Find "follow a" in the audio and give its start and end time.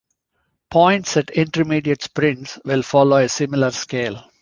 2.81-3.29